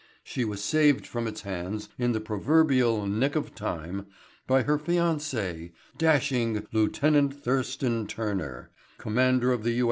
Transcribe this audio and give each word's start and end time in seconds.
She 0.23 0.43
was 0.43 0.63
saved 0.63 1.05
from 1.05 1.27
its 1.27 1.41
hands, 1.41 1.87
in 1.99 2.11
the 2.11 2.19
proverbial 2.19 3.05
nick 3.05 3.35
of 3.35 3.53
time, 3.53 4.07
by 4.47 4.63
her 4.63 4.79
fiancé, 4.79 5.73
dashing 5.99 6.65
Lieutenant 6.71 7.35
Thurston 7.35 8.07
Turner, 8.07 8.71
Commander 8.97 9.51
of 9.53 9.61
the 9.61 9.73
U. 9.73 9.79